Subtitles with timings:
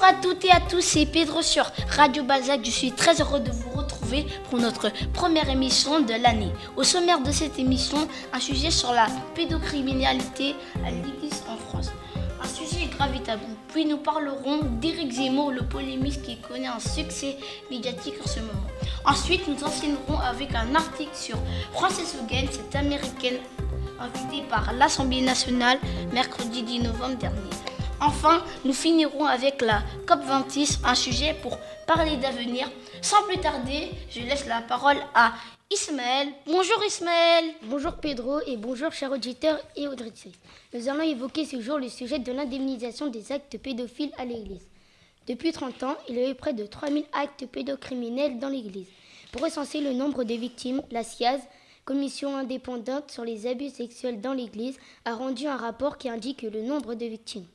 [0.00, 2.60] Bonjour à toutes et à tous, c'est Pedro sur Radio Balzac.
[2.64, 6.52] Je suis très heureux de vous retrouver pour notre première émission de l'année.
[6.76, 10.54] Au sommaire de cette émission, un sujet sur la pédocriminalité
[10.86, 11.90] à l'Église en France.
[12.42, 13.44] Un sujet grave et tabou.
[13.74, 17.36] Puis nous parlerons d'Éric Zemmour, le polémiste qui connaît un succès
[17.70, 18.68] médiatique en ce moment.
[19.04, 21.36] Ensuite, nous enseignerons avec un article sur
[21.72, 23.36] Frances Hogan, cette américaine
[24.00, 25.78] invitée par l'Assemblée nationale
[26.10, 27.50] mercredi 10 novembre dernier.
[28.02, 32.70] Enfin, nous finirons avec la COP26, un sujet pour parler d'avenir.
[33.02, 35.34] Sans plus tarder, je laisse la parole à
[35.70, 36.28] Ismaël.
[36.46, 37.44] Bonjour Ismaël.
[37.64, 40.32] Bonjour Pedro et bonjour chers auditeurs et auditrices.
[40.72, 44.66] Nous allons évoquer ce jour le sujet de l'indemnisation des actes pédophiles à l'Église.
[45.28, 48.88] Depuis 30 ans, il y a eu près de 3000 actes pédocriminels dans l'Église.
[49.30, 51.40] Pour recenser le nombre de victimes, la SIAZ,
[51.84, 56.62] Commission indépendante sur les abus sexuels dans l'Église, a rendu un rapport qui indique le
[56.62, 57.46] nombre de victimes.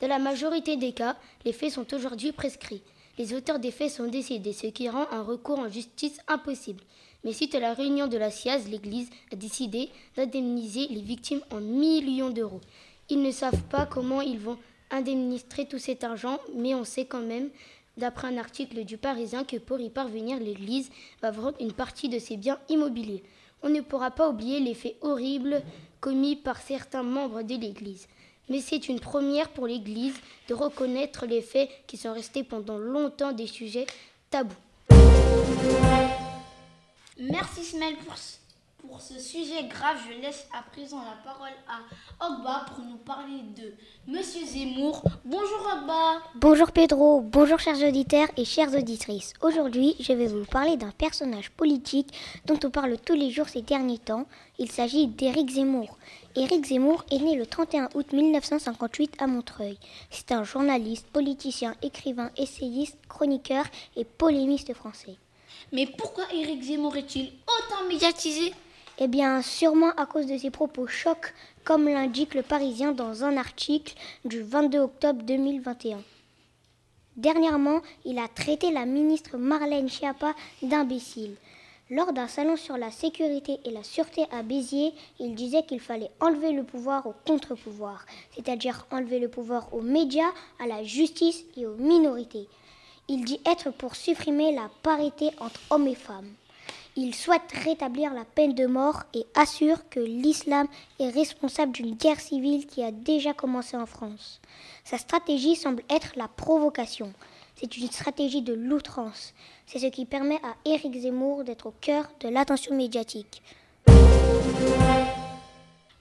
[0.00, 2.82] Dans la majorité des cas, les faits sont aujourd'hui prescrits.
[3.18, 6.82] Les auteurs des faits sont décédés, ce qui rend un recours en justice impossible.
[7.22, 11.60] Mais suite à la réunion de la SIAZ, l'Église a décidé d'indemniser les victimes en
[11.60, 12.62] millions d'euros.
[13.10, 14.56] Ils ne savent pas comment ils vont
[14.90, 17.50] indemniser tout cet argent, mais on sait quand même,
[17.98, 20.90] d'après un article du Parisien, que pour y parvenir, l'Église
[21.20, 23.22] va vendre une partie de ses biens immobiliers.
[23.62, 25.60] On ne pourra pas oublier les faits horribles
[26.00, 28.08] commis par certains membres de l'Église
[28.50, 30.16] mais c'est une première pour l'Église
[30.48, 33.86] de reconnaître les faits qui sont restés pendant longtemps des sujets
[34.28, 34.54] tabous.
[37.18, 38.39] Merci Smel pour,
[38.86, 39.96] pour ce sujet grave.
[40.08, 43.74] Je laisse à présent la parole à Ogba pour nous parler de
[44.06, 45.02] Monsieur Zemmour.
[45.24, 46.22] Bonjour Ogba.
[46.36, 49.32] Bonjour Pedro, bonjour chers auditeurs et chères auditrices.
[49.42, 52.12] Aujourd'hui, je vais vous parler d'un personnage politique
[52.46, 54.26] dont on parle tous les jours ces derniers temps.
[54.58, 55.98] Il s'agit d'Éric Zemmour.
[56.36, 59.78] Éric Zemmour est né le 31 août 1958 à Montreuil.
[60.10, 63.64] C'est un journaliste, politicien, écrivain, essayiste, chroniqueur
[63.96, 65.16] et polémiste français.
[65.72, 68.52] Mais pourquoi Éric Zemmour est-il autant médiatisé?
[69.02, 71.32] Eh bien, sûrement à cause de ses propos chocs,
[71.64, 73.94] comme l'indique le Parisien dans un article
[74.26, 76.02] du 22 octobre 2021.
[77.16, 81.34] Dernièrement, il a traité la ministre Marlène Schiappa d'imbécile.
[81.88, 86.10] Lors d'un salon sur la sécurité et la sûreté à Béziers, il disait qu'il fallait
[86.20, 90.30] enlever le pouvoir au contre-pouvoir, c'est-à-dire enlever le pouvoir aux médias,
[90.62, 92.48] à la justice et aux minorités.
[93.08, 96.34] Il dit être pour supprimer la parité entre hommes et femmes.
[96.96, 100.66] Il souhaite rétablir la peine de mort et assure que l'islam
[100.98, 104.40] est responsable d'une guerre civile qui a déjà commencé en France.
[104.84, 107.12] Sa stratégie semble être la provocation.
[107.54, 109.34] C'est une stratégie de l'outrance.
[109.66, 113.42] C'est ce qui permet à Éric Zemmour d'être au cœur de l'attention médiatique.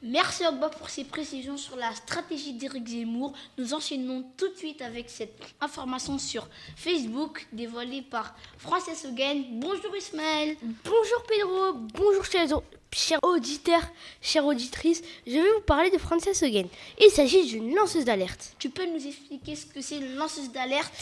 [0.01, 3.33] Merci Ogba pour ces précisions sur la stratégie d'Éric Zemmour.
[3.57, 9.43] Nous enchaînons tout de suite avec cette information sur Facebook dévoilée par Frances Hogan.
[9.59, 10.55] Bonjour Ismaël.
[10.85, 11.73] Bonjour Pedro.
[11.95, 13.83] Bonjour chers, auditeurs,
[14.21, 15.01] chères auditrices.
[15.27, 16.67] Je vais vous parler de Frances Hogan.
[17.01, 18.55] Il s'agit d'une lanceuse d'alerte.
[18.57, 20.93] Tu peux nous expliquer ce que c'est une lanceuse d'alerte?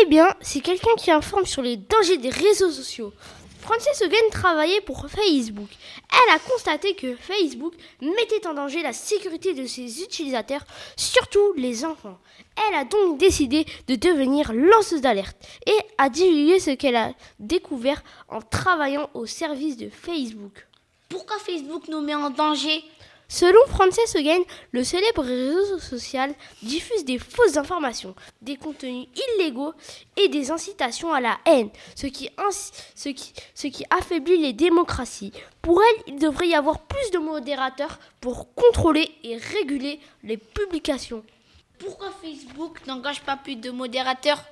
[0.00, 3.12] Eh bien, c'est quelqu'un qui informe sur les dangers des réseaux sociaux.
[3.64, 5.70] Frances Hogan travaillait pour Facebook.
[6.12, 10.66] Elle a constaté que Facebook mettait en danger la sécurité de ses utilisateurs,
[10.96, 12.18] surtout les enfants.
[12.56, 18.04] Elle a donc décidé de devenir lanceuse d'alerte et a divulgué ce qu'elle a découvert
[18.28, 20.66] en travaillant au service de Facebook.
[21.08, 22.84] Pourquoi Facebook nous met en danger?
[23.28, 24.42] Selon Frances Hogan,
[24.72, 29.72] le célèbre réseau social diffuse des fausses informations, des contenus illégaux
[30.16, 32.30] et des incitations à la haine, ce qui,
[33.90, 35.32] affaiblit les démocraties.
[35.62, 41.24] Pour elle, il devrait y avoir plus de modérateurs pour contrôler et réguler les publications.
[41.78, 44.44] Pourquoi Facebook n'engage pas plus de modérateurs?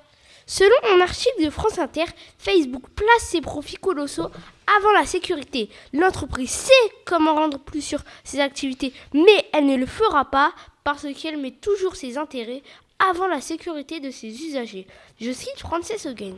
[0.46, 2.04] Selon un article de France Inter,
[2.38, 4.28] Facebook place ses profits colossaux
[4.76, 5.70] avant la sécurité.
[5.92, 6.72] L'entreprise sait
[7.04, 10.52] comment rendre plus sur ses activités, mais elle ne le fera pas
[10.84, 12.62] parce qu'elle met toujours ses intérêts
[13.10, 14.86] avant la sécurité de ses usagers.
[15.20, 16.36] Je cite Frances Hogan.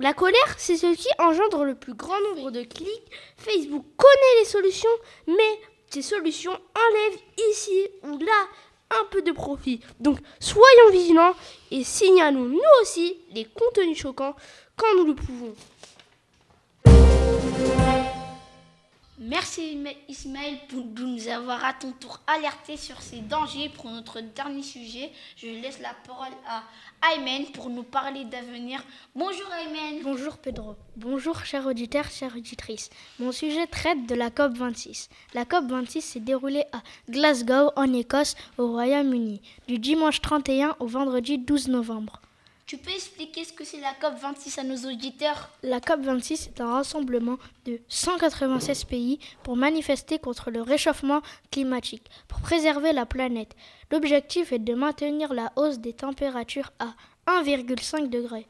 [0.00, 3.10] La colère, c'est ce qui engendre le plus grand nombre de clics.
[3.36, 4.88] Facebook connaît les solutions,
[5.26, 7.20] mais ces solutions enlèvent
[7.50, 8.46] ici ou là
[8.90, 9.80] un peu de profit.
[10.00, 11.34] Donc soyons vigilants
[11.70, 14.34] et signalons nous aussi les contenus choquants
[14.76, 15.54] quand nous le pouvons.
[19.20, 19.76] Merci
[20.08, 25.10] Ismaël pour nous avoir à ton tour alerté sur ces dangers pour notre dernier sujet.
[25.36, 26.62] Je laisse la parole à
[27.12, 28.80] Aymen pour nous parler d'avenir.
[29.16, 30.02] Bonjour Aymen.
[30.04, 30.76] Bonjour Pedro.
[30.94, 32.90] Bonjour chers auditeurs, chères auditrices.
[33.18, 35.08] Mon sujet traite de la COP26.
[35.34, 36.80] La COP26 s'est déroulée à
[37.10, 42.22] Glasgow en Écosse au Royaume-Uni du dimanche 31 au vendredi 12 novembre.
[42.68, 45.48] Tu peux expliquer ce que c'est la COP26 à nos auditeurs?
[45.62, 52.42] La COP26 est un rassemblement de 196 pays pour manifester contre le réchauffement climatique, pour
[52.42, 53.56] préserver la planète.
[53.90, 56.92] L'objectif est de maintenir la hausse des températures à
[57.26, 58.46] 1,5 degré.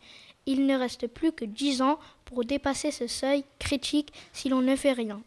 [0.47, 4.75] Il ne reste plus que 10 ans pour dépasser ce seuil critique si l'on ne
[4.75, 5.23] fait rien.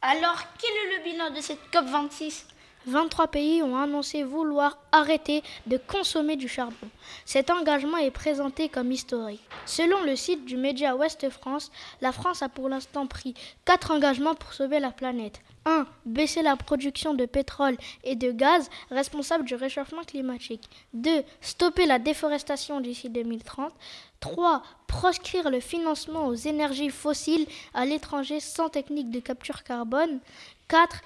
[0.00, 2.44] Alors, quel est le bilan de cette COP26?
[2.86, 6.88] 23 pays ont annoncé vouloir arrêter de consommer du charbon.
[7.24, 9.42] Cet engagement est présenté comme historique.
[9.64, 13.34] Selon le site du média Ouest France, la France a pour l'instant pris
[13.64, 15.40] quatre engagements pour sauver la planète.
[15.64, 15.84] 1.
[16.04, 20.68] Baisser la production de pétrole et de gaz responsables du réchauffement climatique.
[20.94, 21.24] 2.
[21.40, 23.72] Stopper la déforestation d'ici 2030.
[24.20, 24.62] 3.
[24.86, 30.20] Proscrire le financement aux énergies fossiles à l'étranger sans technique de capture carbone.
[30.68, 31.02] 4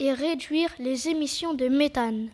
[0.00, 2.28] et réduire les émissions de méthane.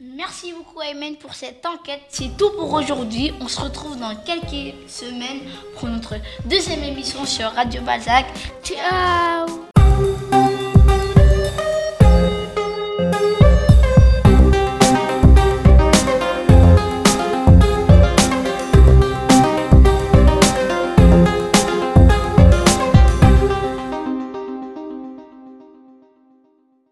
[0.00, 2.02] Merci beaucoup Aymen pour cette enquête.
[2.08, 3.32] C'est tout pour aujourd'hui.
[3.40, 5.40] On se retrouve dans quelques semaines
[5.76, 6.14] pour notre
[6.44, 8.26] deuxième émission sur Radio Balzac.
[8.62, 9.71] Ciao